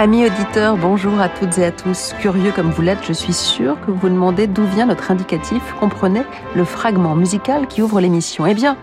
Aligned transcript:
Amis 0.00 0.24
auditeurs, 0.26 0.76
bonjour 0.76 1.20
à 1.20 1.28
toutes 1.28 1.58
et 1.58 1.64
à 1.64 1.72
tous. 1.72 2.14
Curieux 2.20 2.52
comme 2.52 2.70
vous 2.70 2.82
l'êtes, 2.82 3.04
je 3.04 3.12
suis 3.12 3.32
sûre 3.32 3.80
que 3.80 3.90
vous 3.90 3.98
vous 3.98 4.08
demandez 4.08 4.46
d'où 4.46 4.64
vient 4.64 4.86
notre 4.86 5.10
indicatif. 5.10 5.74
Comprenez 5.80 6.22
le 6.54 6.64
fragment 6.64 7.16
musical 7.16 7.66
qui 7.66 7.82
ouvre 7.82 8.00
l'émission. 8.00 8.46
Eh 8.46 8.54
bien, 8.54 8.76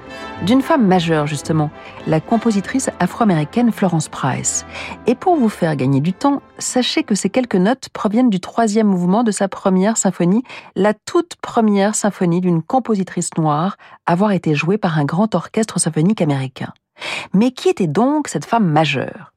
d'une 0.46 0.62
femme 0.62 0.86
majeure 0.86 1.26
justement, 1.26 1.72
la 2.06 2.20
compositrice 2.20 2.90
afro-américaine 3.00 3.72
Florence 3.72 4.10
Price. 4.10 4.66
Et 5.08 5.16
pour 5.16 5.38
vous 5.38 5.48
faire 5.48 5.78
gagner 5.78 6.02
du 6.02 6.12
temps, 6.12 6.42
sachez 6.58 7.04
que 7.04 7.16
ces 7.16 7.30
quelques 7.30 7.56
notes 7.56 7.88
proviennent 7.94 8.30
du 8.30 8.42
troisième 8.42 8.88
mouvement 8.88 9.24
de 9.24 9.32
sa 9.32 9.48
première 9.48 9.96
symphonie, 9.96 10.44
la 10.76 10.94
toute 10.94 11.38
première 11.38 11.96
symphonie 11.96 12.42
d'une 12.42 12.62
compositrice 12.62 13.30
noire, 13.38 13.78
avoir 14.06 14.34
été 14.34 14.54
jouée 14.54 14.78
par 14.78 15.00
un 15.00 15.06
grand 15.06 15.34
orchestre 15.34 15.80
symphonique 15.80 16.22
américain. 16.22 16.74
Mais 17.34 17.52
qui 17.52 17.70
était 17.70 17.88
donc 17.88 18.28
cette 18.28 18.44
femme 18.44 18.70
majeure? 18.70 19.32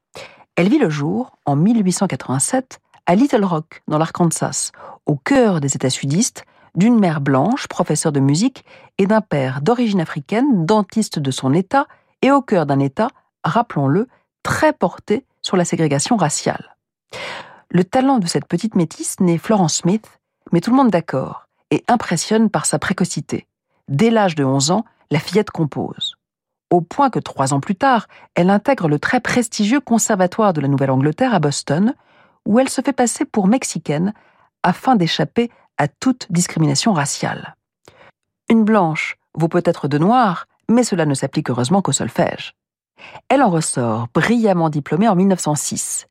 Elle 0.58 0.68
vit 0.68 0.78
le 0.78 0.90
jour, 0.90 1.36
en 1.46 1.54
1887, 1.54 2.80
à 3.06 3.14
Little 3.14 3.44
Rock, 3.44 3.84
dans 3.86 3.96
l'Arkansas, 3.96 4.72
au 5.06 5.14
cœur 5.14 5.60
des 5.60 5.76
États 5.76 5.88
sudistes, 5.88 6.44
d'une 6.74 6.98
mère 6.98 7.20
blanche, 7.20 7.68
professeure 7.68 8.10
de 8.10 8.18
musique, 8.18 8.64
et 8.98 9.06
d'un 9.06 9.20
père 9.20 9.60
d'origine 9.62 10.00
africaine, 10.00 10.66
dentiste 10.66 11.20
de 11.20 11.30
son 11.30 11.54
État, 11.54 11.86
et 12.22 12.32
au 12.32 12.42
cœur 12.42 12.66
d'un 12.66 12.80
État, 12.80 13.06
rappelons-le, 13.44 14.08
très 14.42 14.72
porté 14.72 15.24
sur 15.42 15.56
la 15.56 15.64
ségrégation 15.64 16.16
raciale. 16.16 16.74
Le 17.70 17.84
talent 17.84 18.18
de 18.18 18.26
cette 18.26 18.48
petite 18.48 18.74
métisse 18.74 19.20
naît 19.20 19.38
Florence 19.38 19.76
Smith, 19.76 20.18
mais 20.50 20.60
tout 20.60 20.70
le 20.70 20.76
monde 20.76 20.90
d'accord, 20.90 21.46
et 21.70 21.84
impressionne 21.86 22.50
par 22.50 22.66
sa 22.66 22.80
précocité. 22.80 23.46
Dès 23.86 24.10
l'âge 24.10 24.34
de 24.34 24.42
11 24.42 24.72
ans, 24.72 24.84
la 25.12 25.20
fillette 25.20 25.52
compose 25.52 26.17
au 26.70 26.80
point 26.80 27.10
que 27.10 27.18
trois 27.18 27.54
ans 27.54 27.60
plus 27.60 27.76
tard, 27.76 28.08
elle 28.34 28.50
intègre 28.50 28.88
le 28.88 28.98
très 28.98 29.20
prestigieux 29.20 29.80
Conservatoire 29.80 30.52
de 30.52 30.60
la 30.60 30.68
Nouvelle-Angleterre 30.68 31.34
à 31.34 31.38
Boston, 31.38 31.94
où 32.46 32.58
elle 32.58 32.68
se 32.68 32.80
fait 32.80 32.92
passer 32.92 33.24
pour 33.24 33.46
mexicaine 33.46 34.12
afin 34.62 34.96
d'échapper 34.96 35.50
à 35.78 35.88
toute 35.88 36.26
discrimination 36.30 36.92
raciale. 36.92 37.56
Une 38.50 38.64
blanche 38.64 39.16
vaut 39.34 39.48
peut-être 39.48 39.88
de 39.88 39.98
noir, 39.98 40.46
mais 40.68 40.82
cela 40.82 41.06
ne 41.06 41.14
s'applique 41.14 41.50
heureusement 41.50 41.82
qu'au 41.82 41.92
solfège. 41.92 42.54
Elle 43.28 43.42
en 43.42 43.50
ressort 43.50 44.08
brillamment 44.12 44.70
diplômée 44.70 45.08
en 45.08 45.14
1906. 45.14 46.06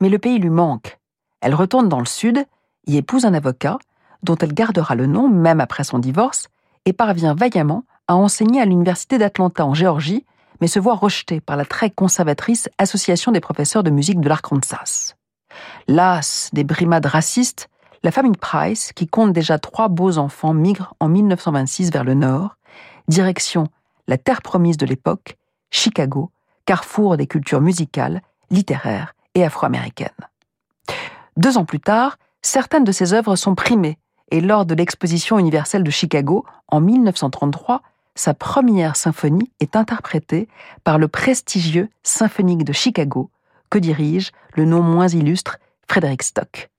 Mais 0.00 0.08
le 0.08 0.18
pays 0.18 0.38
lui 0.38 0.50
manque. 0.50 0.98
Elle 1.40 1.54
retourne 1.54 1.88
dans 1.88 2.00
le 2.00 2.06
sud, 2.06 2.44
y 2.86 2.96
épouse 2.96 3.24
un 3.24 3.34
avocat, 3.34 3.78
dont 4.22 4.36
elle 4.36 4.52
gardera 4.52 4.94
le 4.94 5.06
nom 5.06 5.28
même 5.28 5.60
après 5.60 5.84
son 5.84 5.98
divorce, 5.98 6.48
et 6.84 6.92
parvient 6.92 7.34
vaillamment 7.34 7.84
a 8.08 8.16
enseigné 8.16 8.60
à 8.60 8.64
l'Université 8.64 9.18
d'Atlanta 9.18 9.64
en 9.66 9.74
Géorgie, 9.74 10.24
mais 10.60 10.66
se 10.66 10.78
voit 10.78 10.94
rejetée 10.94 11.40
par 11.40 11.56
la 11.56 11.64
très 11.64 11.90
conservatrice 11.90 12.68
Association 12.78 13.32
des 13.32 13.40
professeurs 13.40 13.82
de 13.82 13.90
musique 13.90 14.20
de 14.20 14.28
l'Arkansas. 14.28 15.14
Las 15.88 16.50
des 16.52 16.64
brimades 16.64 17.06
racistes, 17.06 17.68
la 18.02 18.10
famille 18.10 18.36
Price, 18.36 18.92
qui 18.92 19.06
compte 19.06 19.32
déjà 19.32 19.58
trois 19.58 19.88
beaux 19.88 20.18
enfants, 20.18 20.54
migre 20.54 20.94
en 21.00 21.08
1926 21.08 21.90
vers 21.90 22.04
le 22.04 22.14
nord, 22.14 22.56
direction 23.08 23.68
la 24.08 24.18
terre 24.18 24.42
promise 24.42 24.76
de 24.76 24.86
l'époque, 24.86 25.36
Chicago, 25.70 26.30
carrefour 26.64 27.16
des 27.16 27.26
cultures 27.26 27.60
musicales, 27.60 28.22
littéraires 28.50 29.14
et 29.34 29.44
afro-américaines. 29.44 30.08
Deux 31.36 31.58
ans 31.58 31.64
plus 31.64 31.80
tard, 31.80 32.18
certaines 32.42 32.84
de 32.84 32.92
ses 32.92 33.12
œuvres 33.12 33.36
sont 33.36 33.54
primées, 33.54 33.98
et 34.30 34.40
lors 34.40 34.66
de 34.66 34.74
l'exposition 34.74 35.38
universelle 35.38 35.82
de 35.82 35.90
Chicago, 35.90 36.44
en 36.68 36.80
1933, 36.80 37.82
sa 38.16 38.34
première 38.34 38.96
symphonie 38.96 39.52
est 39.60 39.76
interprétée 39.76 40.48
par 40.82 40.98
le 40.98 41.06
prestigieux 41.06 41.88
Symphonique 42.02 42.64
de 42.64 42.72
Chicago, 42.72 43.30
que 43.70 43.78
dirige 43.78 44.32
le 44.54 44.64
non 44.64 44.82
moins 44.82 45.08
illustre 45.08 45.58
Frédéric 45.86 46.24
Stock. 46.24 46.70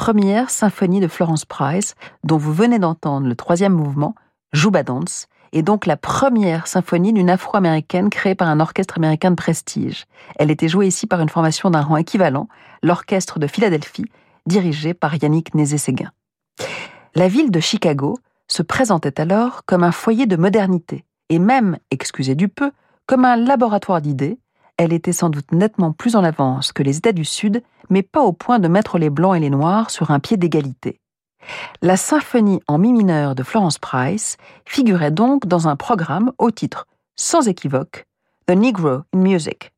Première 0.00 0.48
symphonie 0.48 1.00
de 1.00 1.08
Florence 1.08 1.44
Price, 1.44 1.94
dont 2.24 2.38
vous 2.38 2.54
venez 2.54 2.78
d'entendre 2.78 3.28
le 3.28 3.36
troisième 3.36 3.74
mouvement, 3.74 4.14
Juba 4.50 4.82
Dance, 4.82 5.26
est 5.52 5.60
donc 5.60 5.84
la 5.84 5.98
première 5.98 6.68
symphonie 6.68 7.12
d'une 7.12 7.28
afro-américaine 7.28 8.08
créée 8.08 8.34
par 8.34 8.48
un 8.48 8.60
orchestre 8.60 8.96
américain 8.96 9.30
de 9.30 9.36
prestige. 9.36 10.06
Elle 10.36 10.50
était 10.50 10.68
jouée 10.68 10.86
ici 10.86 11.06
par 11.06 11.20
une 11.20 11.28
formation 11.28 11.68
d'un 11.68 11.82
rang 11.82 11.98
équivalent, 11.98 12.48
l'Orchestre 12.82 13.38
de 13.38 13.46
Philadelphie, 13.46 14.06
dirigé 14.46 14.94
par 14.94 15.22
Yannick 15.22 15.54
Nézé-Séguin. 15.54 16.12
La 17.14 17.28
ville 17.28 17.50
de 17.50 17.60
Chicago 17.60 18.16
se 18.48 18.62
présentait 18.62 19.20
alors 19.20 19.66
comme 19.66 19.84
un 19.84 19.92
foyer 19.92 20.24
de 20.24 20.36
modernité, 20.36 21.04
et 21.28 21.38
même, 21.38 21.76
excusez 21.90 22.34
du 22.34 22.48
peu, 22.48 22.72
comme 23.04 23.26
un 23.26 23.36
laboratoire 23.36 24.00
d'idées. 24.00 24.38
Elle 24.82 24.94
était 24.94 25.12
sans 25.12 25.28
doute 25.28 25.52
nettement 25.52 25.92
plus 25.92 26.16
en 26.16 26.24
avance 26.24 26.72
que 26.72 26.82
les 26.82 26.96
États 26.96 27.12
du 27.12 27.26
Sud, 27.26 27.62
mais 27.90 28.02
pas 28.02 28.22
au 28.22 28.32
point 28.32 28.58
de 28.58 28.66
mettre 28.66 28.96
les 28.96 29.10
Blancs 29.10 29.36
et 29.36 29.40
les 29.40 29.50
Noirs 29.50 29.90
sur 29.90 30.10
un 30.10 30.20
pied 30.20 30.38
d'égalité. 30.38 31.02
La 31.82 31.98
symphonie 31.98 32.62
en 32.66 32.78
mi 32.78 32.90
mineur 32.90 33.34
de 33.34 33.42
Florence 33.42 33.78
Price 33.78 34.38
figurait 34.64 35.10
donc 35.10 35.46
dans 35.46 35.68
un 35.68 35.76
programme 35.76 36.32
au 36.38 36.50
titre, 36.50 36.86
sans 37.14 37.46
équivoque, 37.46 38.06
The 38.46 38.52
Negro 38.52 39.02
in 39.12 39.18
Music. 39.18 39.70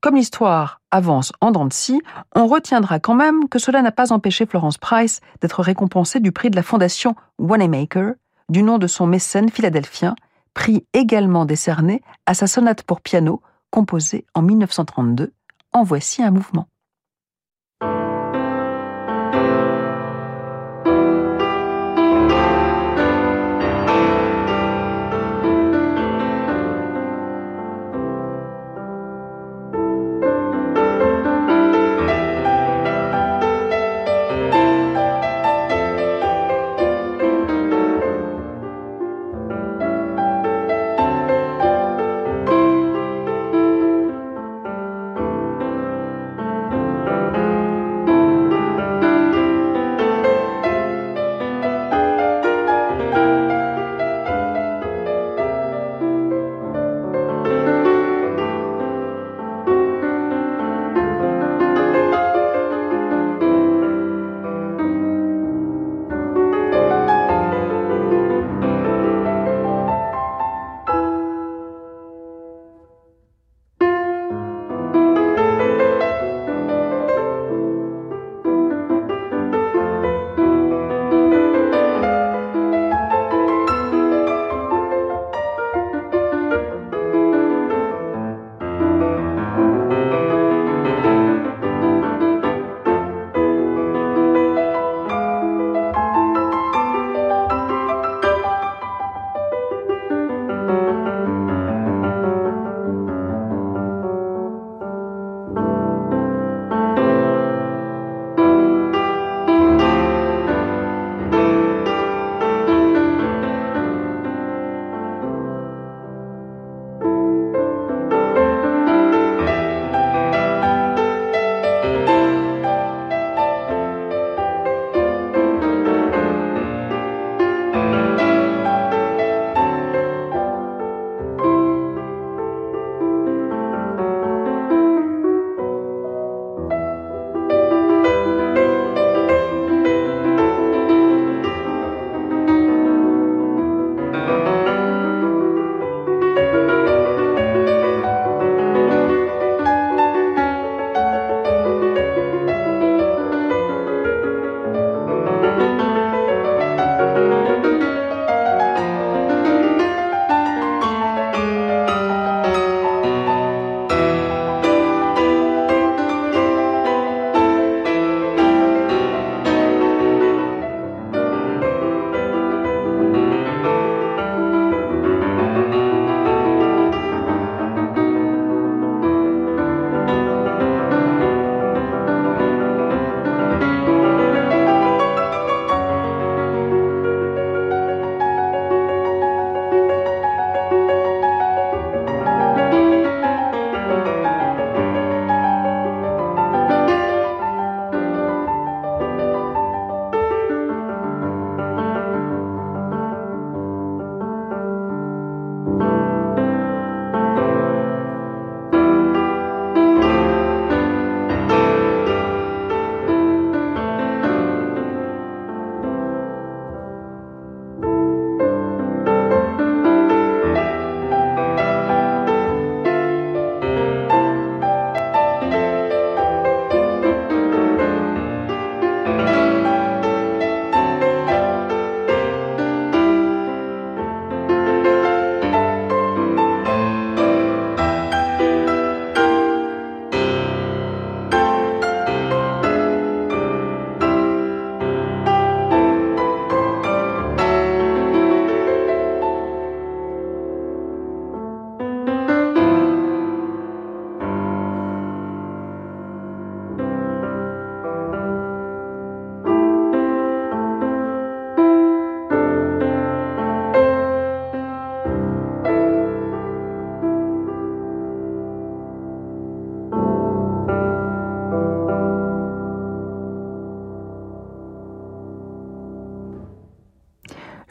Comme 0.00 0.16
l'histoire 0.16 0.80
avance 0.90 1.34
en 1.42 1.50
dents 1.50 1.66
de 1.66 1.72
scie, 1.74 2.00
on 2.34 2.46
retiendra 2.46 3.00
quand 3.00 3.14
même 3.14 3.50
que 3.50 3.58
cela 3.58 3.82
n'a 3.82 3.92
pas 3.92 4.12
empêché 4.14 4.46
Florence 4.46 4.78
Price 4.78 5.20
d'être 5.42 5.60
récompensée 5.60 6.20
du 6.20 6.32
prix 6.32 6.48
de 6.48 6.56
la 6.56 6.62
fondation 6.62 7.16
Wanamaker, 7.38 8.14
du 8.48 8.62
nom 8.62 8.78
de 8.78 8.86
son 8.86 9.06
mécène 9.06 9.50
philadelphien, 9.50 10.14
prix 10.54 10.86
également 10.94 11.44
décerné 11.44 12.00
à 12.24 12.32
sa 12.32 12.46
sonate 12.46 12.82
pour 12.82 13.02
piano, 13.02 13.42
composée 13.72 14.26
en 14.34 14.42
1932. 14.42 15.32
En 15.72 15.82
voici 15.82 16.22
un 16.22 16.30
mouvement. 16.30 16.68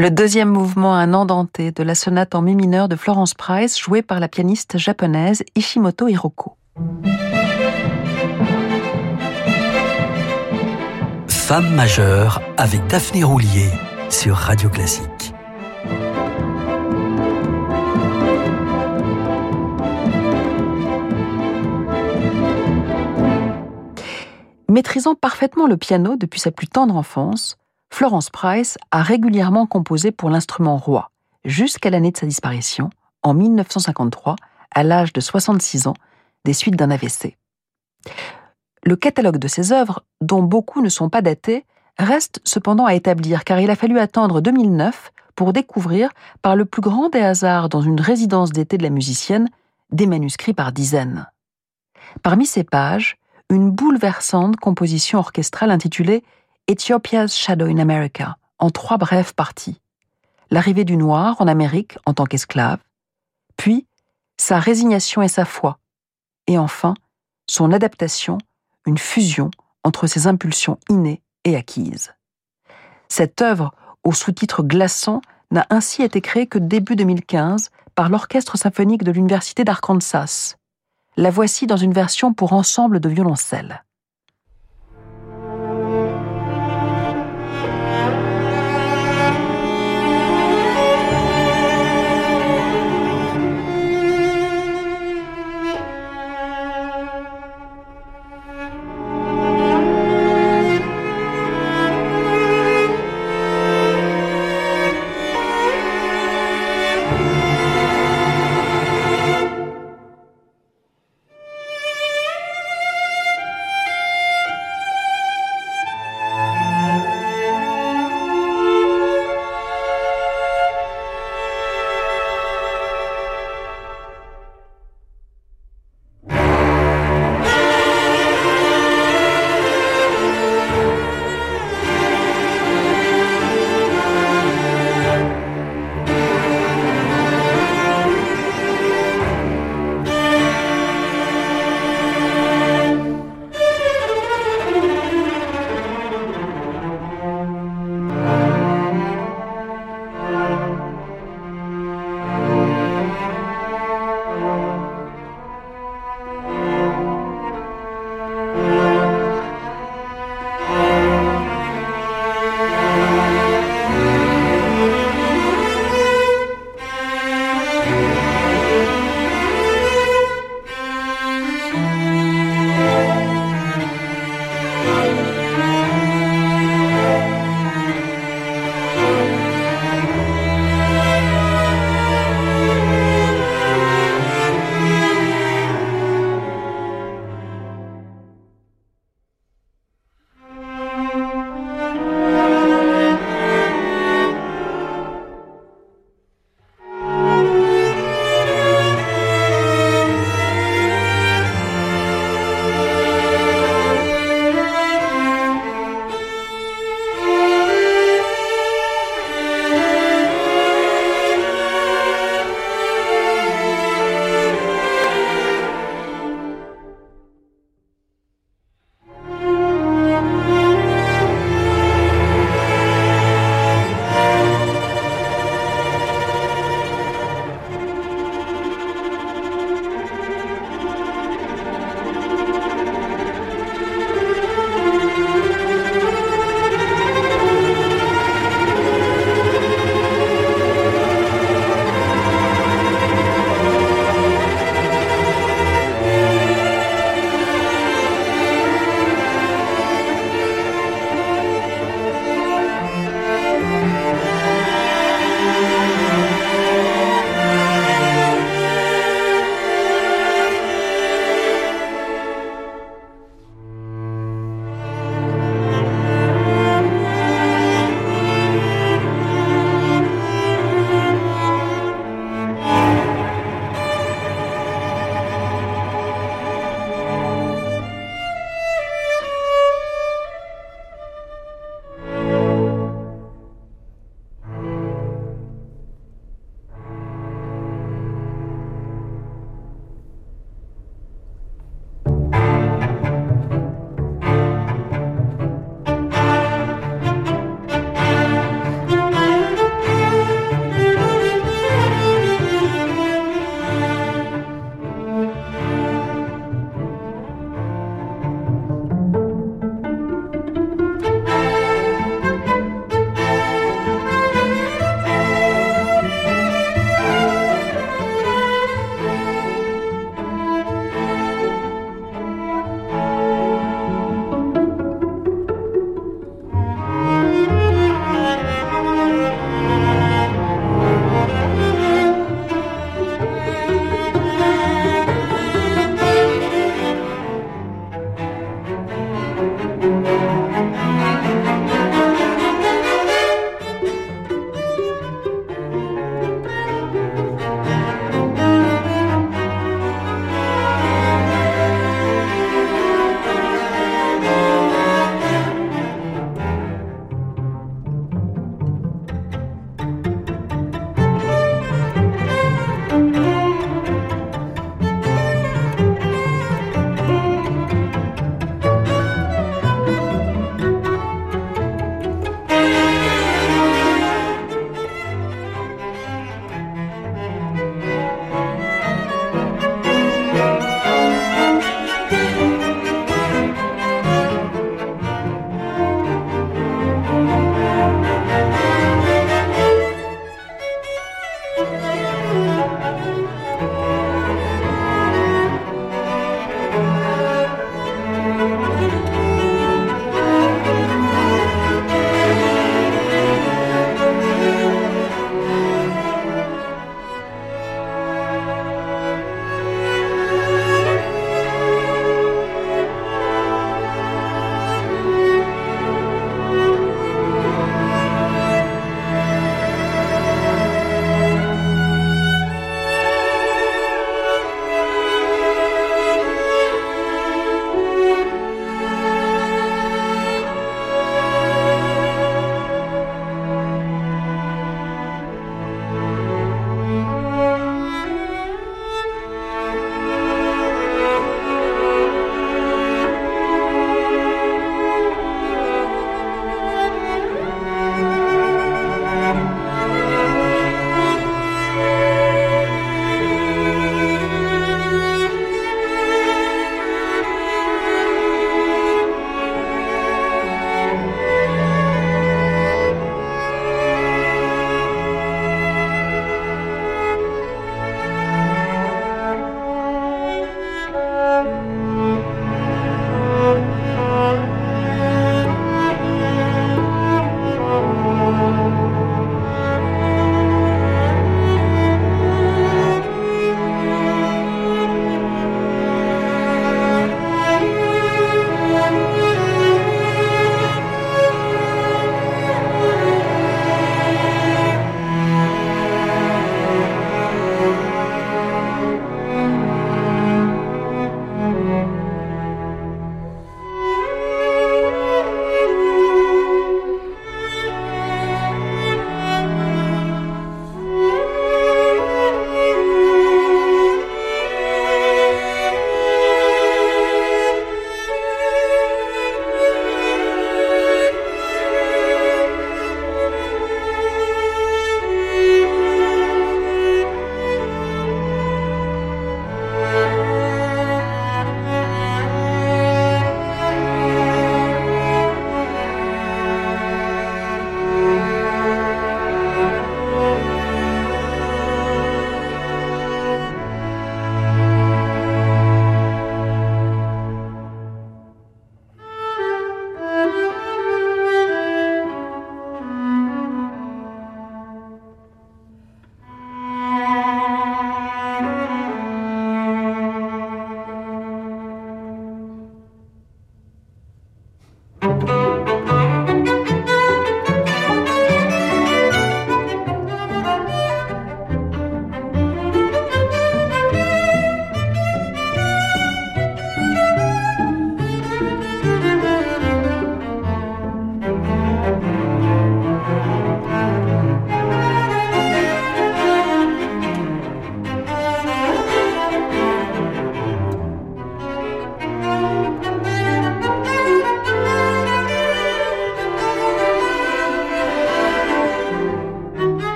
Le 0.00 0.10
deuxième 0.10 0.48
mouvement, 0.48 0.94
un 0.94 1.12
andante 1.12 1.60
de 1.60 1.82
la 1.82 1.94
sonate 1.94 2.34
en 2.34 2.40
mi 2.40 2.54
mineur 2.54 2.88
de 2.88 2.96
Florence 2.96 3.34
Price, 3.34 3.78
jouée 3.78 4.00
par 4.00 4.18
la 4.18 4.28
pianiste 4.28 4.78
japonaise 4.78 5.44
Ishimoto 5.56 6.08
Hiroko. 6.08 6.56
Femme 11.28 11.74
majeure 11.74 12.40
avec 12.56 12.86
Daphné 12.86 13.24
Roulier 13.24 13.68
sur 14.08 14.36
Radio 14.36 14.70
Classique. 14.70 15.34
Maîtrisant 24.70 25.14
parfaitement 25.14 25.66
le 25.66 25.76
piano 25.76 26.16
depuis 26.16 26.40
sa 26.40 26.50
plus 26.50 26.68
tendre 26.68 26.96
enfance, 26.96 27.58
Florence 27.90 28.30
Price 28.30 28.78
a 28.90 29.02
régulièrement 29.02 29.66
composé 29.66 30.10
pour 30.10 30.30
l'instrument 30.30 30.76
roi, 30.76 31.10
jusqu'à 31.44 31.90
l'année 31.90 32.12
de 32.12 32.16
sa 32.16 32.26
disparition, 32.26 32.90
en 33.22 33.34
1953, 33.34 34.36
à 34.74 34.82
l'âge 34.82 35.12
de 35.12 35.20
66 35.20 35.86
ans, 35.86 35.94
des 36.44 36.52
suites 36.52 36.76
d'un 36.76 36.90
AVC. 36.90 37.36
Le 38.84 38.96
catalogue 38.96 39.36
de 39.36 39.48
ses 39.48 39.72
œuvres, 39.72 40.04
dont 40.22 40.42
beaucoup 40.42 40.80
ne 40.80 40.88
sont 40.88 41.10
pas 41.10 41.20
datées, 41.20 41.66
reste 41.98 42.40
cependant 42.44 42.86
à 42.86 42.94
établir 42.94 43.44
car 43.44 43.60
il 43.60 43.70
a 43.70 43.76
fallu 43.76 43.98
attendre 43.98 44.40
2009 44.40 45.12
pour 45.34 45.52
découvrir, 45.52 46.10
par 46.42 46.56
le 46.56 46.64
plus 46.64 46.82
grand 46.82 47.08
des 47.08 47.20
hasards 47.20 47.68
dans 47.68 47.82
une 47.82 48.00
résidence 48.00 48.50
d'été 48.50 48.78
de 48.78 48.82
la 48.82 48.90
musicienne, 48.90 49.48
des 49.90 50.06
manuscrits 50.06 50.54
par 50.54 50.72
dizaines. 50.72 51.26
Parmi 52.22 52.46
ces 52.46 52.64
pages, 52.64 53.16
une 53.50 53.70
bouleversante 53.70 54.56
composition 54.56 55.18
orchestrale 55.18 55.70
intitulée 55.70 56.24
Ethiopia's 56.70 57.34
Shadow 57.34 57.66
in 57.66 57.78
America, 57.78 58.36
en 58.60 58.70
trois 58.70 58.96
brèves 58.96 59.34
parties. 59.34 59.80
L'arrivée 60.52 60.84
du 60.84 60.96
noir 60.96 61.34
en 61.40 61.48
Amérique 61.48 61.98
en 62.06 62.14
tant 62.14 62.26
qu'esclave, 62.26 62.78
puis 63.56 63.88
sa 64.36 64.60
résignation 64.60 65.20
et 65.20 65.26
sa 65.26 65.44
foi, 65.44 65.80
et 66.46 66.58
enfin 66.58 66.94
son 67.48 67.72
adaptation, 67.72 68.38
une 68.86 68.98
fusion 68.98 69.50
entre 69.82 70.06
ses 70.06 70.28
impulsions 70.28 70.78
innées 70.88 71.22
et 71.42 71.56
acquises. 71.56 72.14
Cette 73.08 73.42
œuvre, 73.42 73.74
au 74.04 74.12
sous-titre 74.12 74.62
glaçant, 74.62 75.22
n'a 75.50 75.66
ainsi 75.70 76.04
été 76.04 76.20
créée 76.20 76.46
que 76.46 76.60
début 76.60 76.94
2015 76.94 77.70
par 77.96 78.10
l'Orchestre 78.10 78.56
symphonique 78.56 79.02
de 79.02 79.10
l'Université 79.10 79.64
d'Arkansas. 79.64 80.54
La 81.16 81.32
voici 81.32 81.66
dans 81.66 81.76
une 81.76 81.92
version 81.92 82.32
pour 82.32 82.52
ensemble 82.52 83.00
de 83.00 83.08
violoncelle. 83.08 83.82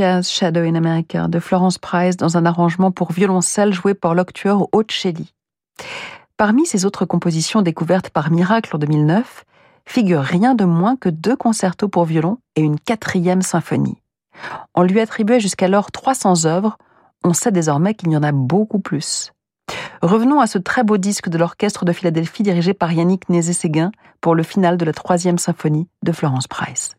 Shadow 0.00 0.62
in 0.62 0.76
America 0.76 1.28
de 1.28 1.38
Florence 1.38 1.76
Price 1.76 2.16
dans 2.16 2.38
un 2.38 2.46
arrangement 2.46 2.90
pour 2.90 3.12
violoncelle 3.12 3.74
joué 3.74 3.92
par 3.92 4.14
l'octueur 4.14 4.66
Ocelli. 4.72 5.34
Parmi 6.38 6.64
ses 6.64 6.86
autres 6.86 7.04
compositions 7.04 7.60
découvertes 7.60 8.08
par 8.08 8.30
Miracle 8.30 8.74
en 8.74 8.78
2009, 8.78 9.44
figure 9.84 10.22
rien 10.22 10.54
de 10.54 10.64
moins 10.64 10.96
que 10.96 11.10
deux 11.10 11.36
concertos 11.36 11.88
pour 11.88 12.06
violon 12.06 12.38
et 12.56 12.62
une 12.62 12.80
quatrième 12.80 13.42
symphonie. 13.42 13.98
On 14.74 14.84
lui 14.84 15.00
attribuait 15.00 15.38
jusqu'alors 15.38 15.90
300 15.90 16.46
œuvres, 16.46 16.78
on 17.22 17.34
sait 17.34 17.52
désormais 17.52 17.92
qu'il 17.92 18.10
y 18.10 18.16
en 18.16 18.22
a 18.22 18.32
beaucoup 18.32 18.80
plus. 18.80 19.32
Revenons 20.00 20.40
à 20.40 20.46
ce 20.46 20.56
très 20.56 20.82
beau 20.82 20.96
disque 20.96 21.28
de 21.28 21.36
l'orchestre 21.36 21.84
de 21.84 21.92
Philadelphie 21.92 22.42
dirigé 22.42 22.72
par 22.72 22.90
Yannick 22.90 23.28
Nézé-Séguin 23.28 23.92
pour 24.22 24.34
le 24.34 24.44
final 24.44 24.78
de 24.78 24.86
la 24.86 24.94
troisième 24.94 25.36
symphonie 25.36 25.88
de 26.02 26.12
Florence 26.12 26.48
Price. 26.48 26.96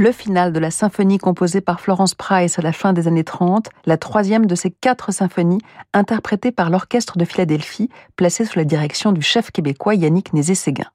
Le 0.00 0.12
final 0.12 0.54
de 0.54 0.58
la 0.58 0.70
symphonie 0.70 1.18
composée 1.18 1.60
par 1.60 1.78
Florence 1.78 2.14
Price 2.14 2.58
à 2.58 2.62
la 2.62 2.72
fin 2.72 2.94
des 2.94 3.06
années 3.06 3.22
30, 3.22 3.68
la 3.84 3.98
troisième 3.98 4.46
de 4.46 4.54
ces 4.54 4.70
quatre 4.70 5.12
symphonies 5.12 5.60
interprétée 5.92 6.52
par 6.52 6.70
l'Orchestre 6.70 7.18
de 7.18 7.26
Philadelphie, 7.26 7.90
placé 8.16 8.46
sous 8.46 8.58
la 8.58 8.64
direction 8.64 9.12
du 9.12 9.20
chef 9.20 9.50
québécois 9.50 9.94
Yannick 9.94 10.32
Nézé-Séguin. 10.32 10.90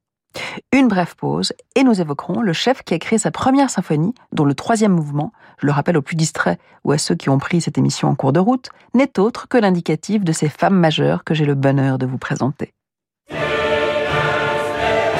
Une 0.71 0.87
brève 0.87 1.15
pause, 1.15 1.53
et 1.75 1.83
nous 1.83 2.01
évoquerons 2.01 2.41
le 2.41 2.51
chef 2.51 2.81
qui 2.81 2.95
a 2.95 2.99
créé 2.99 3.19
sa 3.19 3.29
première 3.29 3.69
symphonie, 3.69 4.15
dont 4.31 4.43
le 4.43 4.55
troisième 4.55 4.93
mouvement, 4.93 5.31
je 5.59 5.67
le 5.67 5.71
rappelle 5.71 5.97
aux 5.97 6.01
plus 6.01 6.15
distraits 6.15 6.59
ou 6.83 6.91
à 6.91 6.97
ceux 6.97 7.13
qui 7.13 7.29
ont 7.29 7.37
pris 7.37 7.61
cette 7.61 7.77
émission 7.77 8.07
en 8.07 8.15
cours 8.15 8.33
de 8.33 8.39
route, 8.39 8.69
n'est 8.95 9.19
autre 9.19 9.47
que 9.47 9.59
l'indicatif 9.59 10.23
de 10.23 10.31
ces 10.31 10.49
femmes 10.49 10.79
majeures 10.79 11.23
que 11.23 11.35
j'ai 11.35 11.45
le 11.45 11.53
bonheur 11.53 11.99
de 11.99 12.07
vous 12.07 12.17
présenter. 12.17 12.73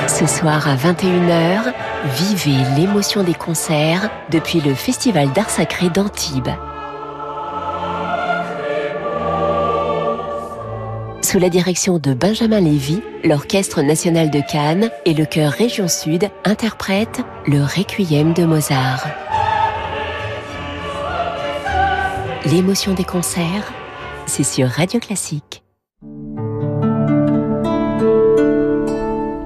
Ce 0.08 0.28
soir 0.28 0.68
à 0.68 0.76
21h, 0.76 1.74
vivez 2.06 2.58
l'émotion 2.78 3.24
des 3.24 3.34
concerts 3.34 4.10
depuis 4.32 4.62
le 4.62 4.76
Festival 4.76 5.32
d'art 5.34 5.50
sacré 5.50 5.90
d'Antibes. 5.90 6.50
Sous 11.22 11.40
la 11.40 11.50
direction 11.50 11.98
de 11.98 12.14
Benjamin 12.14 12.62
Lévy, 12.62 13.02
l'Orchestre 13.24 13.82
national 13.82 14.30
de 14.30 14.42
Cannes 14.42 14.90
et 15.06 15.14
le 15.16 15.26
Chœur 15.26 15.52
Région 15.52 15.88
Sud 15.88 16.30
interprètent 16.44 17.22
le 17.48 17.64
Requiem 17.64 18.34
de 18.34 18.46
Mozart. 18.46 19.08
L'émotion 22.46 22.94
des 22.94 23.06
concerts, 23.06 23.74
c'est 24.28 24.44
sur 24.44 24.68
Radio 24.68 25.00
Classique. 25.00 25.64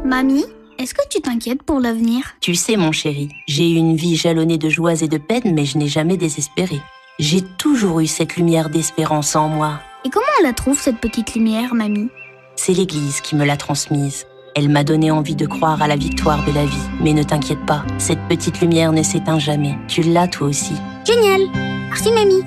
Mamie, 0.10 0.48
est-ce 0.80 0.95
que 0.95 1.08
tu 1.08 1.22
t'inquiètes 1.22 1.62
pour 1.62 1.80
l'avenir? 1.80 2.24
Tu 2.41 2.56
sais, 2.56 2.78
mon 2.78 2.91
chéri, 2.91 3.30
j'ai 3.48 3.69
eu 3.69 3.76
une 3.76 3.95
vie 3.95 4.15
jalonnée 4.15 4.58
de 4.58 4.67
joies 4.67 5.04
et 5.04 5.08
de 5.08 5.19
peines, 5.19 5.54
mais 5.54 5.65
je 5.65 5.78
n'ai 5.78 5.88
jamais 5.88 6.17
désespéré. 6.17 6.82
J'ai 7.19 7.41
toujours 7.60 8.00
eu 8.00 8.08
cette 8.08 8.36
lumière 8.36 8.72
d'espérance 8.72 9.36
en 9.36 9.50
moi. 9.50 9.80
Et 10.04 10.10
comment 10.10 10.26
on 10.39 10.43
la 10.43 10.54
trouve, 10.54 10.80
cette 10.80 10.98
petite 10.98 11.36
lumière, 11.36 11.76
mamie? 11.76 12.10
C'est 12.56 12.74
l'Église 12.74 13.22
qui 13.22 13.36
me 13.36 13.45
l'a 13.45 13.56
transmise. 13.56 14.26
Elle 14.56 14.69
m'a 14.69 14.84
donné 14.84 15.12
envie 15.12 15.36
de 15.36 15.45
croire 15.45 15.80
à 15.80 15.88
la 15.88 15.95
victoire 15.95 16.43
de 16.43 16.54
la 16.54 16.65
vie. 16.65 16.89
Mais 17.02 17.13
ne 17.13 17.22
t'inquiète 17.22 17.63
pas, 17.67 17.86
cette 18.00 18.28
petite 18.28 18.62
lumière 18.62 18.91
ne 18.91 19.04
s'éteint 19.04 19.38
jamais. 19.38 19.78
Tu 19.88 20.02
l'as 20.02 20.28
toi 20.28 20.48
aussi. 20.48 20.74
Génial 21.06 21.41
Merci, 21.89 22.12
mamie 22.12 22.43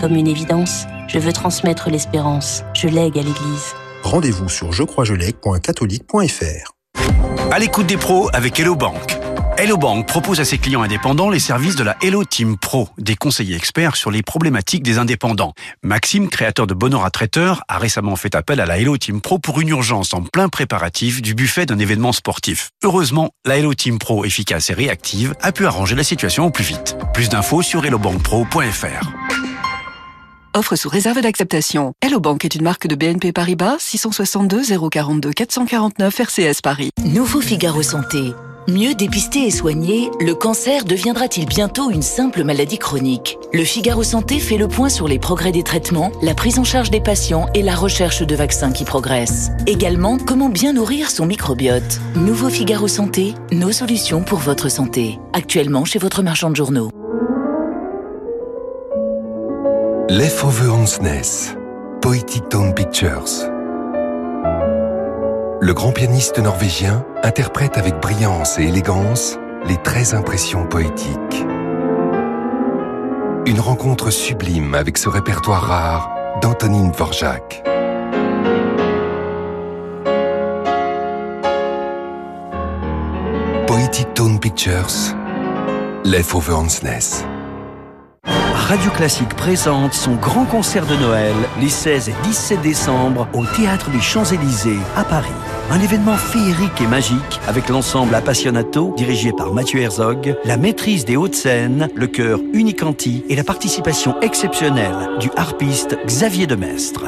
Comme 0.00 0.16
une 0.16 0.26
évidence, 0.26 0.86
je 1.06 1.20
veux 1.20 1.32
transmettre 1.32 1.90
l'espérance. 1.90 2.64
Je 2.74 2.88
lègue 2.88 3.16
à 3.16 3.22
l'Église. 3.22 3.72
Rendez-vous 4.02 4.48
sur 4.48 4.72
jecroisjelègue.catholique.fr 4.72 6.74
À 7.54 7.60
l'écoute 7.60 7.86
des 7.86 7.96
pros 7.96 8.28
avec 8.32 8.58
Hello 8.58 8.74
Bank. 8.74 9.16
Hello 9.56 9.76
Bank 9.76 10.08
propose 10.08 10.40
à 10.40 10.44
ses 10.44 10.58
clients 10.58 10.82
indépendants 10.82 11.30
les 11.30 11.38
services 11.38 11.76
de 11.76 11.84
la 11.84 11.96
Hello 12.02 12.24
Team 12.24 12.58
Pro, 12.58 12.88
des 12.98 13.14
conseillers 13.14 13.54
experts 13.54 13.94
sur 13.94 14.10
les 14.10 14.22
problématiques 14.22 14.82
des 14.82 14.98
indépendants. 14.98 15.52
Maxime, 15.84 16.28
créateur 16.28 16.66
de 16.66 16.74
Bonheur 16.74 17.04
à 17.04 17.12
traiteur, 17.12 17.62
a 17.68 17.78
récemment 17.78 18.16
fait 18.16 18.34
appel 18.34 18.58
à 18.58 18.66
la 18.66 18.78
Hello 18.78 18.98
Team 18.98 19.20
Pro 19.20 19.38
pour 19.38 19.60
une 19.60 19.68
urgence 19.68 20.14
en 20.14 20.22
plein 20.22 20.48
préparatif 20.48 21.22
du 21.22 21.36
buffet 21.36 21.64
d'un 21.64 21.78
événement 21.78 22.10
sportif. 22.10 22.70
Heureusement, 22.82 23.30
la 23.44 23.56
Hello 23.56 23.72
Team 23.72 24.00
Pro, 24.00 24.24
efficace 24.24 24.70
et 24.70 24.74
réactive, 24.74 25.36
a 25.40 25.52
pu 25.52 25.64
arranger 25.64 25.94
la 25.94 26.02
situation 26.02 26.46
au 26.46 26.50
plus 26.50 26.64
vite. 26.64 26.96
Plus 27.14 27.28
d'infos 27.28 27.62
sur 27.62 27.86
hellobankpro.fr. 27.86 29.43
Offre 30.56 30.76
sous 30.76 30.88
réserve 30.88 31.20
d'acceptation. 31.20 31.94
Hello 32.00 32.20
Bank 32.20 32.44
est 32.44 32.54
une 32.54 32.62
marque 32.62 32.86
de 32.86 32.94
BNP 32.94 33.32
Paribas 33.32 33.74
662 33.80 34.62
042 34.88 35.32
449 35.32 36.20
RCS 36.20 36.60
Paris. 36.62 36.90
Nouveau 37.04 37.40
Figaro 37.40 37.82
Santé. 37.82 38.32
Mieux 38.68 38.94
dépister 38.94 39.48
et 39.48 39.50
soigner, 39.50 40.10
le 40.20 40.32
cancer 40.32 40.84
deviendra-t-il 40.84 41.46
bientôt 41.46 41.90
une 41.90 42.02
simple 42.02 42.44
maladie 42.44 42.78
chronique? 42.78 43.36
Le 43.52 43.64
Figaro 43.64 44.04
Santé 44.04 44.38
fait 44.38 44.56
le 44.56 44.68
point 44.68 44.88
sur 44.88 45.08
les 45.08 45.18
progrès 45.18 45.50
des 45.50 45.64
traitements, 45.64 46.12
la 46.22 46.34
prise 46.34 46.60
en 46.60 46.64
charge 46.64 46.90
des 46.90 47.00
patients 47.00 47.48
et 47.54 47.62
la 47.62 47.74
recherche 47.74 48.22
de 48.22 48.34
vaccins 48.36 48.70
qui 48.70 48.84
progressent. 48.84 49.50
Également, 49.66 50.18
comment 50.18 50.50
bien 50.50 50.72
nourrir 50.72 51.10
son 51.10 51.26
microbiote. 51.26 52.00
Nouveau 52.14 52.48
Figaro 52.48 52.86
Santé, 52.86 53.34
nos 53.50 53.72
solutions 53.72 54.22
pour 54.22 54.38
votre 54.38 54.70
santé. 54.70 55.18
Actuellement 55.32 55.84
chez 55.84 55.98
votre 55.98 56.22
marchand 56.22 56.50
de 56.50 56.56
journaux. 56.56 56.90
Leftover 60.10 60.68
Hansness, 60.68 61.56
Poetic 62.02 62.50
Tone 62.50 62.74
Pictures. 62.74 63.48
Le 65.60 65.72
grand 65.72 65.92
pianiste 65.92 66.38
norvégien 66.38 67.06
interprète 67.22 67.78
avec 67.78 68.00
brillance 68.00 68.58
et 68.58 68.64
élégance 68.64 69.38
les 69.66 69.78
13 69.78 70.14
impressions 70.14 70.66
poétiques. 70.66 71.46
Une 73.46 73.60
rencontre 73.60 74.10
sublime 74.10 74.74
avec 74.74 74.98
ce 74.98 75.08
répertoire 75.08 75.62
rare 75.62 76.10
d'Antonin 76.42 76.90
Dvorak. 76.90 77.64
Poetic 83.66 84.12
Tone 84.12 84.38
Pictures, 84.38 85.16
Leftover 86.04 86.52
Hansness. 86.52 87.24
Radio 88.66 88.90
Classique 88.90 89.34
présente 89.36 89.92
son 89.92 90.14
grand 90.14 90.46
concert 90.46 90.86
de 90.86 90.96
Noël 90.96 91.34
les 91.60 91.68
16 91.68 92.08
et 92.08 92.14
17 92.22 92.62
décembre 92.62 93.28
au 93.34 93.44
Théâtre 93.44 93.90
des 93.90 94.00
Champs-Élysées 94.00 94.78
à 94.96 95.04
Paris. 95.04 95.28
Un 95.70 95.80
événement 95.80 96.16
féerique 96.16 96.80
et 96.80 96.86
magique 96.86 97.40
avec 97.46 97.68
l'ensemble 97.68 98.14
Appassionato 98.14 98.94
dirigé 98.96 99.32
par 99.32 99.52
Mathieu 99.52 99.80
Herzog, 99.80 100.34
la 100.46 100.56
maîtrise 100.56 101.04
des 101.04 101.16
hautes 101.16 101.34
scènes, 101.34 101.90
le 101.94 102.06
chœur 102.06 102.40
Unicanti 102.54 103.22
et 103.28 103.36
la 103.36 103.44
participation 103.44 104.18
exceptionnelle 104.22 105.10
du 105.20 105.28
harpiste 105.36 105.98
Xavier 106.06 106.46
Demestre. 106.46 107.04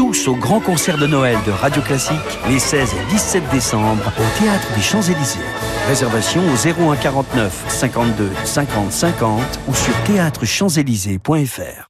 Tous 0.00 0.28
au 0.28 0.34
grand 0.34 0.60
concert 0.60 0.96
de 0.96 1.06
Noël 1.06 1.36
de 1.46 1.50
Radio 1.50 1.82
Classique 1.82 2.16
les 2.48 2.58
16 2.58 2.94
et 2.94 3.12
17 3.12 3.42
décembre 3.52 4.10
au 4.18 4.40
Théâtre 4.42 4.66
des 4.74 4.80
Champs-Élysées. 4.80 5.44
Réservation 5.88 6.40
au 6.40 6.90
01 6.90 6.96
49 6.96 7.66
52 7.68 8.30
50 8.44 8.90
50 8.90 9.42
ou 9.68 9.74
sur 9.74 9.94
théâtrechamps-élysées.fr. 10.04 11.89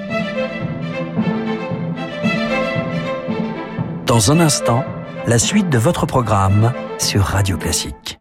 Dans 4.11 4.29
un 4.29 4.41
instant, 4.41 4.83
la 5.25 5.39
suite 5.39 5.69
de 5.69 5.77
votre 5.77 6.05
programme 6.05 6.73
sur 6.99 7.21
Radio 7.21 7.57
Classique. 7.57 8.19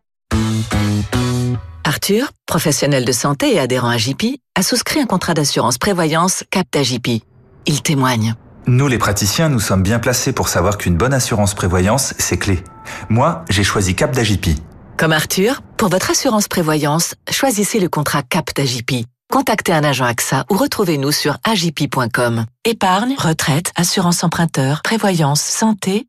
Arthur, 1.83 2.31
professionnel 2.46 3.05
de 3.05 3.11
santé 3.11 3.55
et 3.55 3.59
adhérent 3.59 3.88
à 3.88 3.98
JP, 3.98 4.37
a 4.55 4.62
souscrit 4.62 5.00
un 5.00 5.07
contrat 5.07 5.35
d'assurance 5.35 5.79
prévoyance 5.79 6.44
Capta 6.53 6.85
JP. 6.85 7.24
Il 7.66 7.83
témoigne. 7.83 8.37
Nous, 8.68 8.87
les 8.87 8.98
praticiens, 8.98 9.48
nous 9.48 9.59
sommes 9.59 9.83
bien 9.83 9.98
placés 9.98 10.33
pour 10.33 10.46
savoir 10.46 10.79
qu'une 10.79 10.96
bonne 10.96 11.12
assurance 11.12 11.55
prévoyance, 11.55 12.14
c'est 12.18 12.38
clé. 12.38 12.62
Moi, 13.09 13.44
j'ai 13.50 13.64
choisi 13.64 13.96
Cap 13.96 14.14
d'AJP. 14.14 14.50
Comme 14.96 15.11
Arthur, 15.11 15.61
pour 15.76 15.88
votre 15.88 16.12
assurance 16.12 16.46
prévoyance, 16.46 17.16
choisissez 17.29 17.81
le 17.81 17.88
contrat 17.88 18.22
Cap 18.22 18.55
d'AJP. 18.55 19.07
Contactez 19.31 19.73
un 19.73 19.85
agent 19.85 20.05
AXA 20.05 20.45
ou 20.51 20.57
retrouvez-nous 20.57 21.12
sur 21.12 21.38
agip.com. 21.45 22.47
Épargne, 22.64 23.14
retraite, 23.16 23.71
assurance 23.77 24.25
emprunteur, 24.25 24.83
prévoyance, 24.83 25.40
santé. 25.40 26.09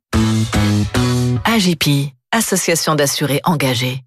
AGP, 1.46 2.14
Association 2.32 2.96
d'assurés 2.96 3.42
engagés. 3.44 4.04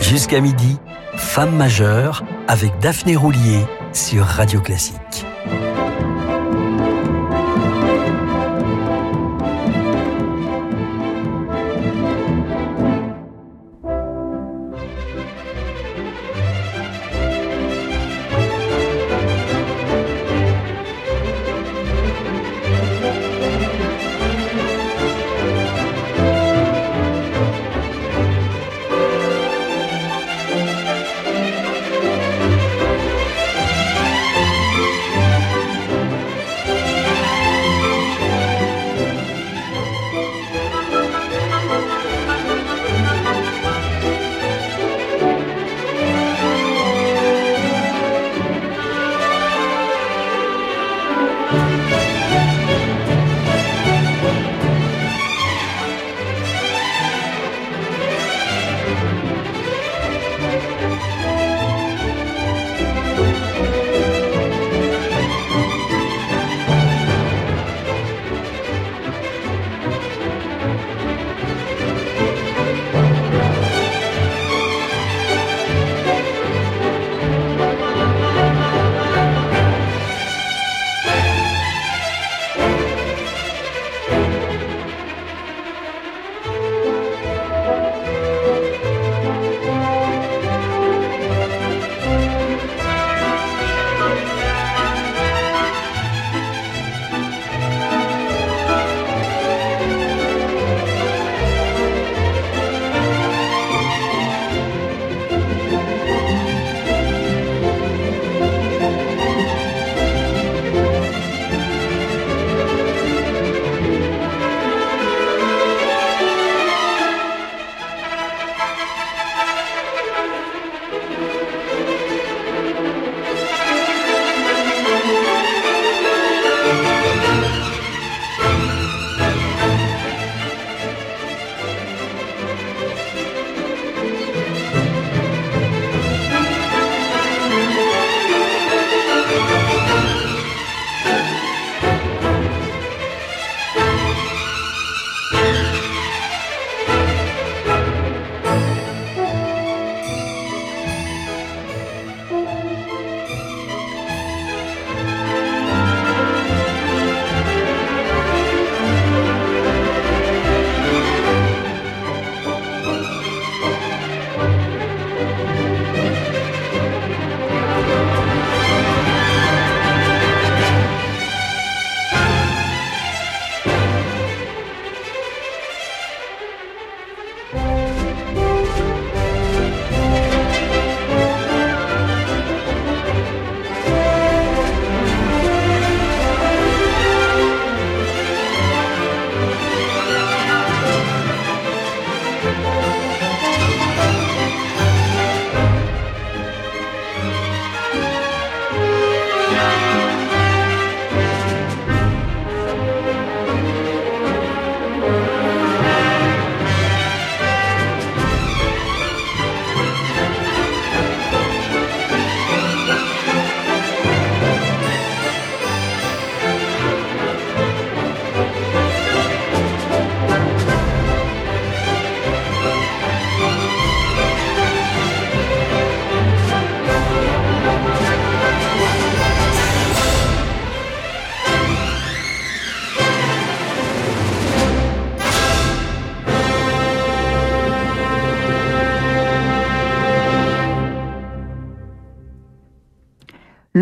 Jusqu'à 0.00 0.40
midi, 0.40 0.76
Femme 1.16 1.54
majeure 1.56 2.24
avec 2.48 2.76
Daphné 2.80 3.16
Roulier 3.16 3.64
sur 3.92 4.24
Radio 4.24 4.60
Classique. 4.60 5.24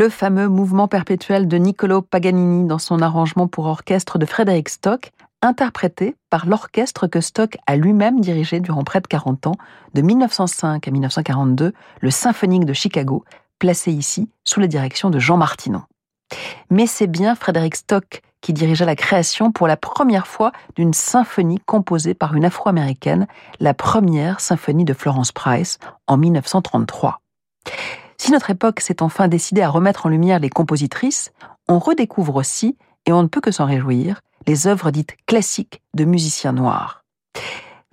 Le 0.05 0.11
fameux 0.11 0.49
mouvement 0.49 0.87
perpétuel 0.87 1.49
de 1.49 1.57
Niccolo 1.57 2.03
Paganini 2.03 2.69
dans 2.69 2.79
son 2.79 3.01
arrangement 3.01 3.49
pour 3.49 3.65
orchestre 3.65 4.19
de 4.19 4.27
Frédéric 4.27 4.69
Stock, 4.69 5.13
interprété 5.41 6.15
par 6.29 6.45
l'orchestre 6.45 7.07
que 7.07 7.23
Stock 7.23 7.57
a 7.67 7.77
lui-même 7.77 8.21
dirigé 8.21 8.61
durant 8.61 8.85
près 8.85 9.01
de 9.01 9.07
40 9.07 9.47
ans, 9.47 9.57
de 9.95 10.03
1905 10.03 10.87
à 10.87 10.91
1942, 10.91 11.73
le 12.03 12.11
Symphonique 12.11 12.67
de 12.67 12.75
Chicago, 12.75 13.25
placé 13.59 13.93
ici 13.93 14.29
sous 14.45 14.61
la 14.61 14.67
direction 14.67 15.09
de 15.09 15.19
Jean 15.19 15.39
Martinon. 15.39 15.81
Mais 16.69 16.87
c'est 16.87 17.07
bien 17.07 17.35
Frédéric 17.35 17.75
Stock 17.75 18.21
qui 18.43 18.53
dirigea 18.53 18.85
la 18.85 18.97
création 18.97 19.53
pour 19.53 19.67
la 19.67 19.79
première 19.79 20.27
fois 20.27 20.53
d'une 20.77 20.93
symphonie 20.93 21.61
composée 21.65 22.13
par 22.13 22.35
une 22.35 22.45
afro-américaine, 22.45 23.27
la 23.59 23.73
première 23.73 24.41
symphonie 24.41 24.85
de 24.85 24.93
Florence 24.93 25.33
Price 25.33 25.79
en 26.07 26.19
1933. 26.19 27.23
Si 28.17 28.31
notre 28.31 28.51
époque 28.51 28.81
s'est 28.81 29.03
enfin 29.03 29.29
décidée 29.29 29.63
à 29.63 29.69
remettre 29.69 30.07
en 30.07 30.09
lumière 30.09 30.39
les 30.39 30.51
compositrices, 30.51 31.33
on 31.69 31.79
redécouvre 31.79 32.37
aussi, 32.37 32.77
et 33.07 33.13
on 33.13 33.23
ne 33.23 33.29
peut 33.29 33.41
que 33.41 33.51
s'en 33.51 33.67
réjouir, 33.67 34.21
les 34.47 34.67
œuvres 34.67 34.91
dites 34.91 35.17
classiques 35.27 35.83
de 35.95 36.05
musiciens 36.05 36.53
noirs. 36.53 37.05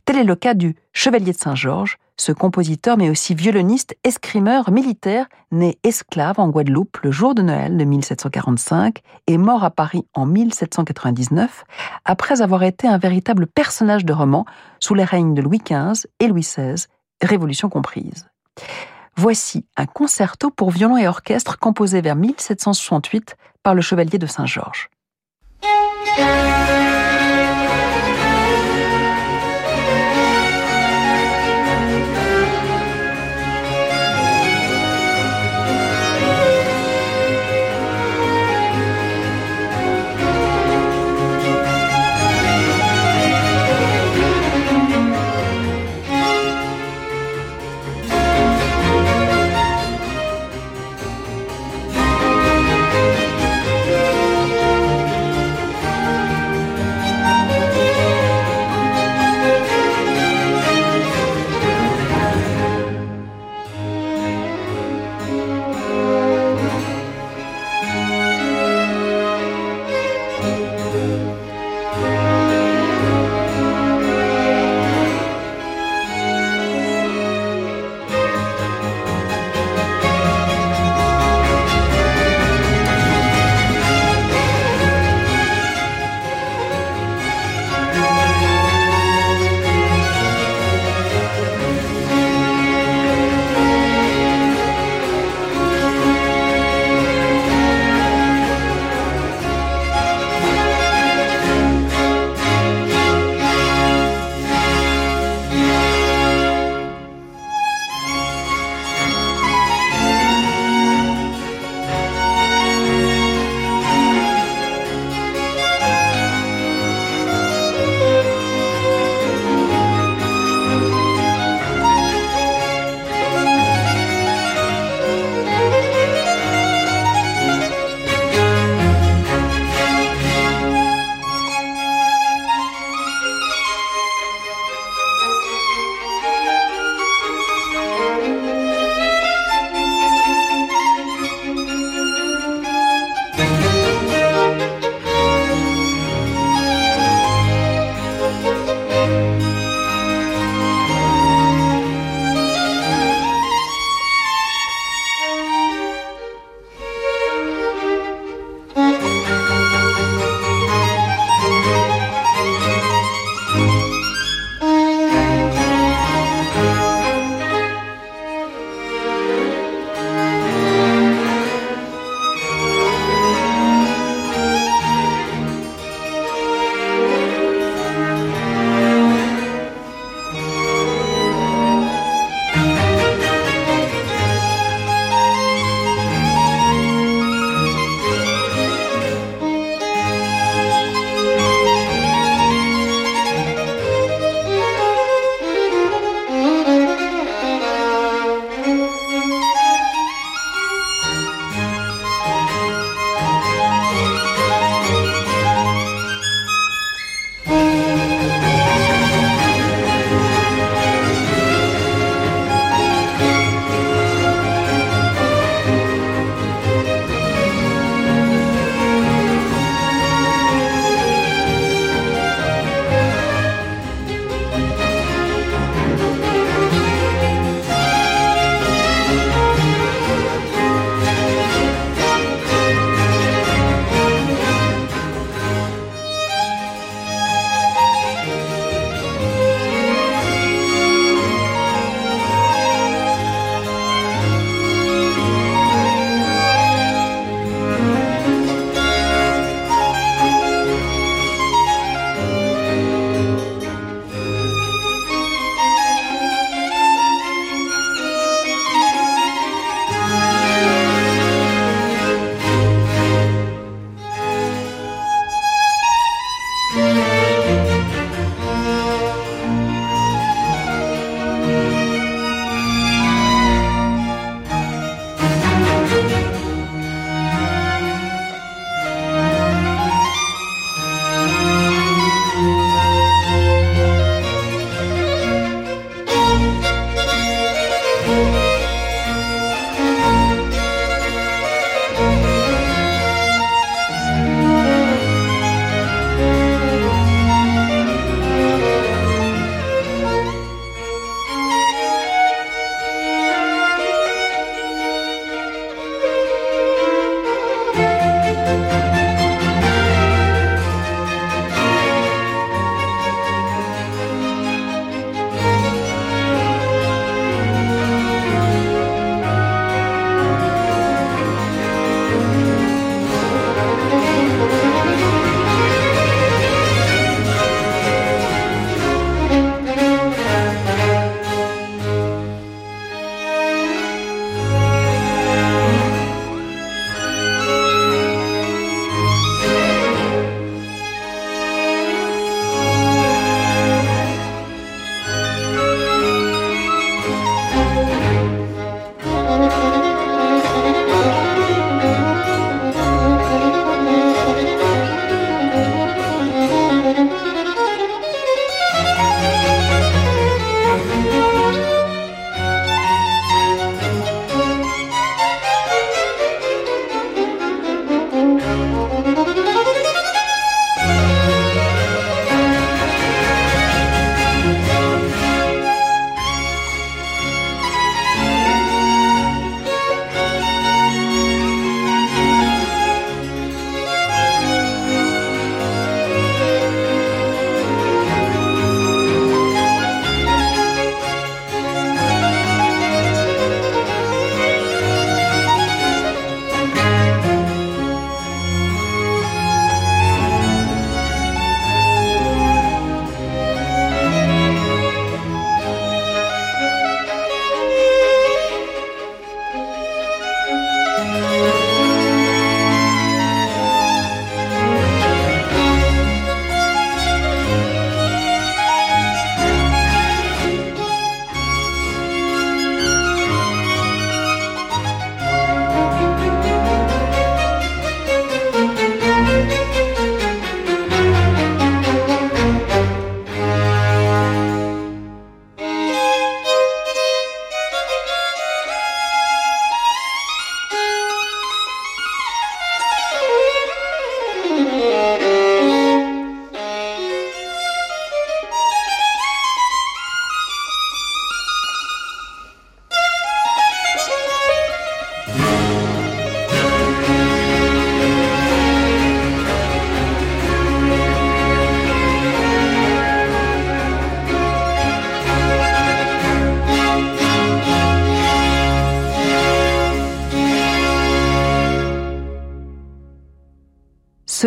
Tel 0.06 0.18
est 0.18 0.24
le 0.24 0.36
cas 0.36 0.54
du 0.54 0.76
Chevalier 0.94 1.32
de 1.32 1.38
Saint-Georges, 1.38 1.98
ce 2.18 2.32
compositeur 2.32 2.98
mais 2.98 3.10
aussi 3.10 3.34
violoniste, 3.34 3.96
escrimeur 4.04 4.70
militaire, 4.72 5.28
né 5.52 5.78
esclave 5.84 6.40
en 6.40 6.50
Guadeloupe 6.50 6.98
le 7.04 7.12
jour 7.12 7.34
de 7.34 7.42
Noël 7.42 7.78
de 7.78 7.84
1745 7.84 9.02
et 9.28 9.38
mort 9.38 9.64
à 9.64 9.72
Paris 9.72 10.06
en 10.14 10.26
1799, 10.26 11.64
après 12.06 12.42
avoir 12.42 12.64
été 12.64 12.88
un 12.88 12.98
véritable 12.98 13.48
personnage 13.48 14.06
de 14.06 14.14
roman 14.14 14.46
sous 14.80 14.94
les 14.94 15.04
règnes 15.04 15.34
de 15.34 15.42
Louis 15.42 15.62
XV 15.64 16.08
et 16.20 16.28
Louis 16.28 16.42
XVI, 16.42 16.86
Révolution 17.22 17.70
comprise. 17.70 18.28
Voici 19.18 19.66
un 19.78 19.86
concerto 19.86 20.50
pour 20.50 20.72
violon 20.72 20.98
et 20.98 21.08
orchestre 21.08 21.60
composé 21.60 22.02
vers 22.02 22.16
1768 22.16 23.36
par 23.64 23.76
le 23.76 23.82
chevalier 23.82 24.18
de 24.18 24.28
Saint-Georges. 24.28 24.90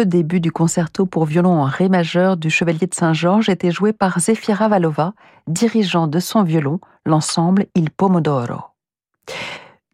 Début 0.05 0.40
du 0.40 0.52
concerto 0.52 1.07
pour 1.07 1.24
violon 1.24 1.62
en 1.62 1.64
ré 1.64 1.88
majeur 1.88 2.36
du 2.36 2.50
Chevalier 2.50 2.86
de 2.86 2.94
Saint-Georges 2.94 3.48
était 3.48 3.70
joué 3.70 3.92
par 3.92 4.20
Zefira 4.20 4.68
Valova, 4.68 5.14
dirigeant 5.46 6.07
de 6.07 6.20
son 6.20 6.42
violon 6.42 6.78
l'ensemble 7.07 7.66
Il 7.74 7.90
Pomodoro. 7.90 8.61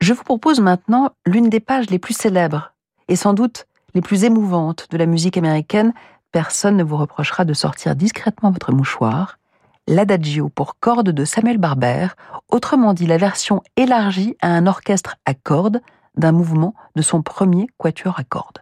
Je 0.00 0.12
vous 0.12 0.24
propose 0.24 0.60
maintenant 0.60 1.10
l'une 1.26 1.48
des 1.48 1.60
pages 1.60 1.90
les 1.90 1.98
plus 1.98 2.14
célèbres 2.14 2.72
et 3.08 3.16
sans 3.16 3.34
doute 3.34 3.66
les 3.94 4.00
plus 4.00 4.24
émouvantes 4.24 4.86
de 4.90 4.96
la 4.96 5.06
musique 5.06 5.36
américaine. 5.36 5.92
Personne 6.32 6.76
ne 6.76 6.84
vous 6.84 6.96
reprochera 6.96 7.44
de 7.44 7.54
sortir 7.54 7.94
discrètement 7.94 8.50
votre 8.50 8.72
mouchoir. 8.72 9.38
L'adagio 9.86 10.48
pour 10.48 10.78
cordes 10.78 11.10
de 11.10 11.24
Samuel 11.24 11.58
Barber, 11.58 12.08
autrement 12.48 12.94
dit 12.94 13.06
la 13.06 13.16
version 13.16 13.62
élargie 13.76 14.36
à 14.40 14.48
un 14.48 14.66
orchestre 14.66 15.16
à 15.24 15.34
cordes 15.34 15.80
d'un 16.16 16.32
mouvement 16.32 16.74
de 16.96 17.02
son 17.02 17.22
premier 17.22 17.66
quatuor 17.78 18.18
à 18.18 18.24
cordes. 18.24 18.58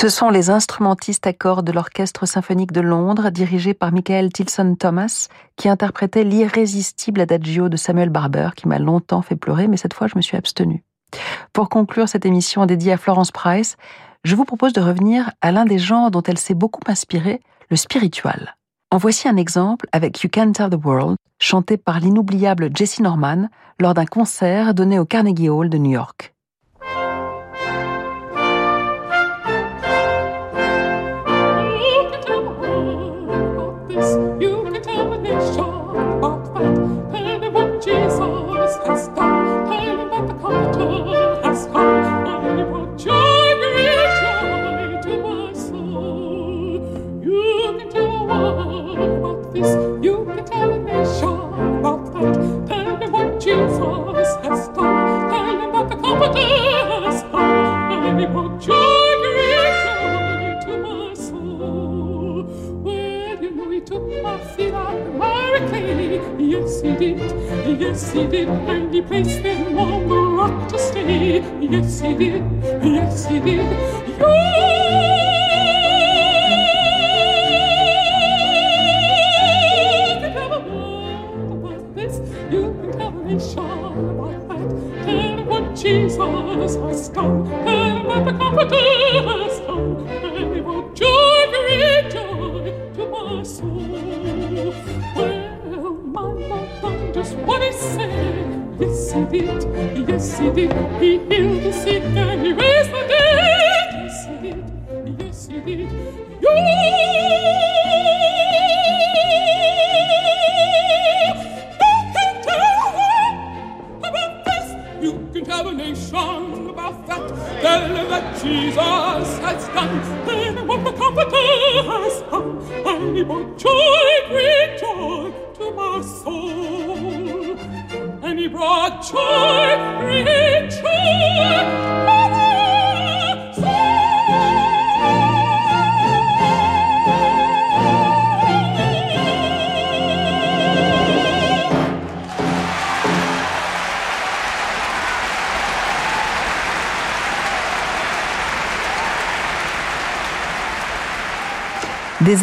Ce 0.00 0.08
sont 0.08 0.30
les 0.30 0.48
instrumentistes 0.48 1.26
à 1.26 1.32
cordes 1.32 1.66
de 1.66 1.72
l'Orchestre 1.72 2.24
symphonique 2.24 2.70
de 2.70 2.80
Londres, 2.80 3.30
dirigé 3.30 3.74
par 3.74 3.90
Michael 3.90 4.32
Tilson 4.32 4.76
Thomas, 4.78 5.26
qui 5.56 5.68
interprétait 5.68 6.22
l'irrésistible 6.22 7.20
adagio 7.20 7.68
de 7.68 7.76
Samuel 7.76 8.08
Barber, 8.08 8.50
qui 8.54 8.68
m'a 8.68 8.78
longtemps 8.78 9.22
fait 9.22 9.34
pleurer, 9.34 9.66
mais 9.66 9.76
cette 9.76 9.94
fois 9.94 10.06
je 10.06 10.14
me 10.14 10.20
suis 10.20 10.36
abstenue. 10.36 10.84
Pour 11.52 11.68
conclure 11.68 12.08
cette 12.08 12.26
émission 12.26 12.64
dédiée 12.64 12.92
à 12.92 12.96
Florence 12.96 13.32
Price, 13.32 13.76
je 14.22 14.36
vous 14.36 14.44
propose 14.44 14.72
de 14.72 14.80
revenir 14.80 15.32
à 15.40 15.50
l'un 15.50 15.64
des 15.64 15.80
genres 15.80 16.12
dont 16.12 16.22
elle 16.22 16.38
s'est 16.38 16.54
beaucoup 16.54 16.82
inspirée, 16.86 17.40
le 17.68 17.74
spiritual. 17.74 18.54
En 18.92 18.98
voici 18.98 19.26
un 19.26 19.36
exemple 19.36 19.88
avec 19.90 20.22
You 20.22 20.30
Can 20.32 20.52
Tell 20.52 20.70
the 20.70 20.78
World, 20.80 21.16
chanté 21.40 21.76
par 21.76 21.98
l'inoubliable 21.98 22.70
Jesse 22.72 23.00
Norman 23.00 23.48
lors 23.80 23.94
d'un 23.94 24.06
concert 24.06 24.74
donné 24.74 25.00
au 25.00 25.04
Carnegie 25.04 25.48
Hall 25.48 25.68
de 25.68 25.78
New 25.78 25.90
York. 25.90 26.36
Yes, 66.58 66.82
he 66.82 66.90
did, 66.96 67.18
yes 67.80 68.12
he 68.12 68.26
did, 68.26 68.48
and 68.48 68.92
he 68.92 69.00
placed 69.00 69.44
them 69.44 69.78
on 69.78 70.08
the 70.08 70.16
rock 70.16 70.68
to 70.70 70.76
stay. 70.76 71.40
Yes, 71.60 72.00
he 72.00 72.14
did, 72.14 72.42
yes, 72.82 73.28
he 73.28 73.38
did. 73.38 73.64
You 82.50 82.74
can 82.80 82.98
tell 82.98 83.12
the 83.12 83.38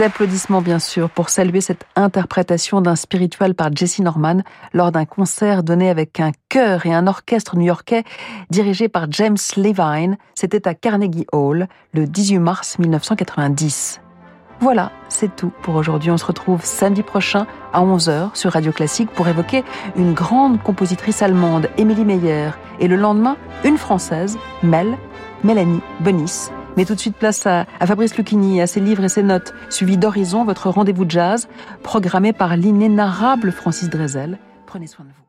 Applaudissements 0.01 0.61
bien 0.61 0.79
sûr 0.79 1.09
pour 1.09 1.29
saluer 1.29 1.61
cette 1.61 1.85
interprétation 1.95 2.81
d'un 2.81 2.95
spiritual 2.95 3.55
par 3.55 3.69
Jesse 3.73 3.99
Norman 3.99 4.41
lors 4.73 4.91
d'un 4.91 5.05
concert 5.05 5.63
donné 5.63 5.89
avec 5.89 6.19
un 6.19 6.31
chœur 6.49 6.85
et 6.85 6.93
un 6.93 7.07
orchestre 7.07 7.55
new-yorkais 7.55 8.03
dirigé 8.49 8.89
par 8.89 9.07
James 9.11 9.37
Levine. 9.57 10.17
C'était 10.33 10.67
à 10.67 10.73
Carnegie 10.73 11.25
Hall 11.31 11.67
le 11.93 12.07
18 12.07 12.39
mars 12.39 12.79
1990. 12.79 14.01
Voilà, 14.59 14.91
c'est 15.09 15.35
tout 15.35 15.51
pour 15.61 15.75
aujourd'hui. 15.75 16.11
On 16.11 16.17
se 16.17 16.25
retrouve 16.25 16.63
samedi 16.63 17.03
prochain 17.03 17.45
à 17.73 17.81
11h 17.81 18.35
sur 18.35 18.53
Radio 18.53 18.71
Classique 18.71 19.09
pour 19.11 19.27
évoquer 19.27 19.63
une 19.95 20.13
grande 20.13 20.61
compositrice 20.61 21.21
allemande, 21.21 21.69
Émilie 21.77 22.05
Meyer, 22.05 22.49
et 22.79 22.87
le 22.87 22.95
lendemain, 22.95 23.37
une 23.63 23.77
française, 23.77 24.37
Mel, 24.63 24.97
Mélanie 25.43 25.81
Bonis. 25.99 26.49
Mais 26.77 26.85
tout 26.85 26.95
de 26.95 26.99
suite, 26.99 27.15
place 27.15 27.45
à, 27.47 27.65
Fabrice 27.85 28.17
Lucchini, 28.17 28.61
à 28.61 28.67
ses 28.67 28.79
livres 28.79 29.03
et 29.03 29.09
ses 29.09 29.23
notes, 29.23 29.53
suivi 29.69 29.97
d'Horizon, 29.97 30.43
votre 30.43 30.69
rendez-vous 30.69 31.05
jazz, 31.07 31.47
programmé 31.83 32.33
par 32.33 32.57
l'inénarrable 32.57 33.51
Francis 33.51 33.89
Drezel. 33.89 34.37
Prenez 34.65 34.87
soin 34.87 35.05
de 35.05 35.11
vous. 35.11 35.24